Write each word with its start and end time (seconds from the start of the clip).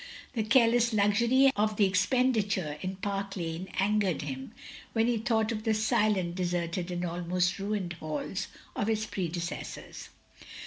The 0.33 0.41
careless 0.41 0.93
luxury 0.93 1.51
of 1.55 1.77
the 1.77 1.85
expenditure 1.85 2.75
in 2.81 2.95
Park 2.95 3.37
Lane 3.37 3.69
angered 3.77 4.23
him 4.23 4.51
when 4.93 5.05
he 5.05 5.19
thought 5.19 5.51
of 5.51 5.63
the 5.63 5.75
silent, 5.75 6.33
deserted, 6.33 6.89
and 6.89 7.05
almost 7.05 7.59
ruined 7.59 7.93
halls 7.93 8.47
of 8.75 8.87
his 8.87 9.05
predecessors. 9.05 10.09